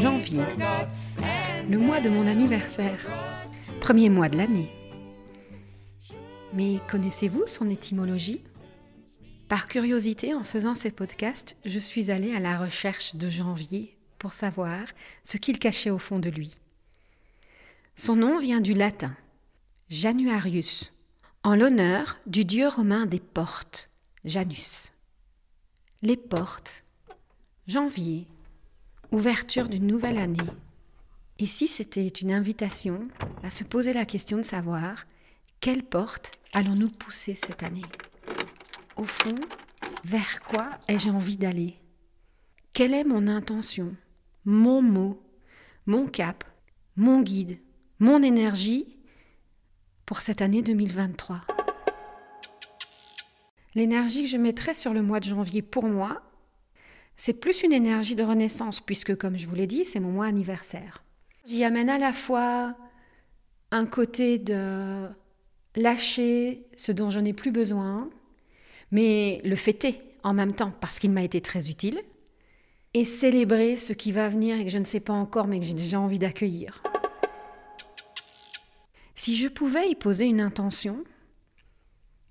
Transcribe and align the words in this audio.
Janvier, 0.00 0.44
le 1.68 1.78
mois 1.78 2.00
de 2.00 2.10
mon 2.10 2.26
anniversaire, 2.26 2.98
premier 3.80 4.10
mois 4.10 4.28
de 4.28 4.36
l'année. 4.36 4.70
Mais 6.52 6.80
connaissez-vous 6.90 7.46
son 7.46 7.70
étymologie? 7.70 8.44
Par 9.48 9.66
curiosité, 9.66 10.34
en 10.34 10.44
faisant 10.44 10.74
ces 10.74 10.90
podcasts, 10.90 11.56
je 11.64 11.78
suis 11.78 12.10
allée 12.10 12.34
à 12.34 12.40
la 12.40 12.58
recherche 12.58 13.16
de 13.16 13.30
janvier 13.30 13.96
pour 14.18 14.34
savoir 14.34 14.80
ce 15.24 15.38
qu'il 15.38 15.58
cachait 15.58 15.90
au 15.90 15.98
fond 15.98 16.18
de 16.18 16.28
lui. 16.28 16.54
Son 17.96 18.16
nom 18.16 18.38
vient 18.38 18.60
du 18.60 18.74
latin 18.74 19.16
Januarius, 19.88 20.92
en 21.42 21.54
l'honneur 21.54 22.18
du 22.26 22.44
dieu 22.44 22.68
romain 22.68 23.06
des 23.06 23.20
portes, 23.20 23.90
Janus. 24.24 24.91
Les 26.04 26.16
portes, 26.16 26.82
janvier, 27.68 28.26
ouverture 29.12 29.68
d'une 29.68 29.86
nouvelle 29.86 30.18
année. 30.18 30.36
Et 31.38 31.46
si 31.46 31.68
c'était 31.68 32.08
une 32.08 32.32
invitation 32.32 33.06
à 33.44 33.50
se 33.50 33.62
poser 33.62 33.92
la 33.92 34.04
question 34.04 34.38
de 34.38 34.42
savoir 34.42 35.04
quelle 35.60 35.84
porte 35.84 36.32
allons-nous 36.54 36.90
pousser 36.90 37.36
cette 37.36 37.62
année? 37.62 37.84
Au 38.96 39.04
fond, 39.04 39.36
vers 40.04 40.42
quoi 40.42 40.70
ai-je 40.88 41.08
envie 41.08 41.36
d'aller? 41.36 41.76
Quelle 42.72 42.94
est 42.94 43.04
mon 43.04 43.28
intention 43.28 43.94
mon 44.44 44.82
mot, 44.82 45.22
mon 45.86 46.08
cap, 46.08 46.42
mon 46.96 47.22
guide, 47.22 47.60
mon 48.00 48.24
énergie 48.24 48.98
pour 50.04 50.20
cette 50.20 50.42
année 50.42 50.62
2023. 50.62 51.42
L'énergie 53.74 54.24
que 54.24 54.28
je 54.28 54.36
mettrai 54.36 54.74
sur 54.74 54.92
le 54.92 55.02
mois 55.02 55.20
de 55.20 55.24
janvier 55.24 55.62
pour 55.62 55.84
moi, 55.84 56.22
c'est 57.16 57.32
plus 57.32 57.62
une 57.62 57.72
énergie 57.72 58.16
de 58.16 58.22
renaissance, 58.22 58.80
puisque 58.80 59.16
comme 59.16 59.38
je 59.38 59.46
vous 59.46 59.54
l'ai 59.54 59.66
dit, 59.66 59.84
c'est 59.84 60.00
mon 60.00 60.12
mois 60.12 60.26
anniversaire. 60.26 61.02
J'y 61.46 61.64
amène 61.64 61.88
à 61.88 61.98
la 61.98 62.12
fois 62.12 62.76
un 63.70 63.86
côté 63.86 64.38
de 64.38 65.08
lâcher 65.76 66.66
ce 66.76 66.92
dont 66.92 67.10
je 67.10 67.18
n'ai 67.20 67.32
plus 67.32 67.50
besoin, 67.50 68.10
mais 68.90 69.40
le 69.44 69.56
fêter 69.56 70.00
en 70.22 70.34
même 70.34 70.54
temps 70.54 70.72
parce 70.80 70.98
qu'il 70.98 71.10
m'a 71.10 71.22
été 71.22 71.40
très 71.40 71.68
utile, 71.68 71.98
et 72.94 73.04
célébrer 73.06 73.78
ce 73.78 73.94
qui 73.94 74.12
va 74.12 74.28
venir 74.28 74.60
et 74.60 74.64
que 74.64 74.70
je 74.70 74.78
ne 74.78 74.84
sais 74.84 75.00
pas 75.00 75.14
encore 75.14 75.46
mais 75.46 75.58
que 75.58 75.64
j'ai 75.64 75.74
déjà 75.74 75.98
envie 75.98 76.18
d'accueillir. 76.18 76.82
Si 79.14 79.36
je 79.36 79.48
pouvais 79.48 79.88
y 79.88 79.94
poser 79.94 80.26
une 80.26 80.40
intention, 80.40 81.02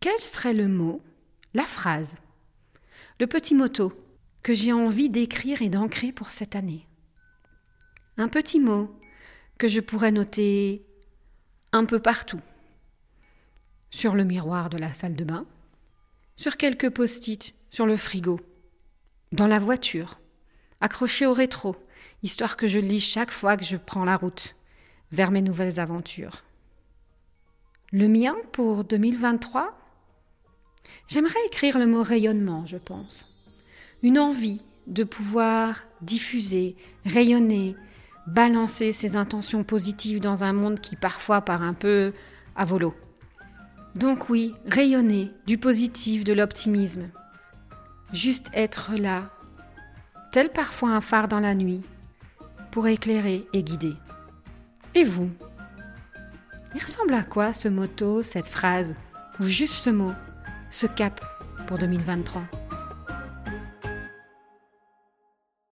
quel 0.00 0.18
serait 0.20 0.54
le 0.54 0.68
mot, 0.68 1.02
la 1.56 1.62
phrase, 1.62 2.16
le 3.18 3.26
petit 3.26 3.54
motto 3.54 3.90
que 4.42 4.52
j'ai 4.52 4.74
envie 4.74 5.08
d'écrire 5.08 5.62
et 5.62 5.70
d'ancrer 5.70 6.12
pour 6.12 6.26
cette 6.28 6.54
année. 6.54 6.82
Un 8.18 8.28
petit 8.28 8.60
mot 8.60 8.94
que 9.56 9.66
je 9.66 9.80
pourrais 9.80 10.12
noter 10.12 10.86
un 11.72 11.86
peu 11.86 11.98
partout, 11.98 12.42
sur 13.90 14.14
le 14.14 14.24
miroir 14.24 14.68
de 14.68 14.76
la 14.76 14.92
salle 14.92 15.16
de 15.16 15.24
bain, 15.24 15.46
sur 16.36 16.58
quelques 16.58 16.90
post-it 16.90 17.54
sur 17.70 17.86
le 17.86 17.96
frigo, 17.96 18.38
dans 19.32 19.46
la 19.46 19.58
voiture, 19.58 20.20
accroché 20.82 21.24
au 21.24 21.32
rétro, 21.32 21.74
histoire 22.22 22.58
que 22.58 22.68
je 22.68 22.78
lis 22.78 23.00
chaque 23.00 23.32
fois 23.32 23.56
que 23.56 23.64
je 23.64 23.78
prends 23.78 24.04
la 24.04 24.18
route 24.18 24.56
vers 25.10 25.30
mes 25.30 25.40
nouvelles 25.40 25.80
aventures. 25.80 26.44
Le 27.92 28.08
mien 28.08 28.36
pour 28.52 28.84
2023 28.84 29.85
J'aimerais 31.08 31.34
écrire 31.46 31.78
le 31.78 31.86
mot 31.86 32.02
rayonnement, 32.02 32.66
je 32.66 32.76
pense. 32.76 33.26
Une 34.02 34.18
envie 34.18 34.60
de 34.86 35.04
pouvoir 35.04 35.82
diffuser, 36.02 36.76
rayonner, 37.04 37.76
balancer 38.26 38.92
ses 38.92 39.16
intentions 39.16 39.64
positives 39.64 40.20
dans 40.20 40.44
un 40.44 40.52
monde 40.52 40.80
qui 40.80 40.96
parfois 40.96 41.40
part 41.40 41.62
un 41.62 41.74
peu 41.74 42.12
à 42.56 42.64
volo. 42.64 42.94
Donc 43.94 44.28
oui, 44.28 44.54
rayonner 44.66 45.30
du 45.46 45.58
positif, 45.58 46.24
de 46.24 46.32
l'optimisme. 46.32 47.08
Juste 48.12 48.48
être 48.52 48.92
là, 48.96 49.30
tel 50.32 50.50
parfois 50.50 50.90
un 50.90 51.00
phare 51.00 51.28
dans 51.28 51.40
la 51.40 51.54
nuit, 51.54 51.82
pour 52.70 52.86
éclairer 52.86 53.46
et 53.52 53.62
guider. 53.62 53.94
Et 54.94 55.02
vous? 55.02 55.30
Il 56.74 56.82
ressemble 56.82 57.14
à 57.14 57.22
quoi 57.22 57.54
ce 57.54 57.68
motto, 57.68 58.22
cette 58.22 58.46
phrase, 58.46 58.94
ou 59.40 59.44
juste 59.44 59.74
ce 59.74 59.88
mot, 59.88 60.12
ce 60.70 60.86
cap 60.86 61.20
pour 61.66 61.78
2023 61.78 62.42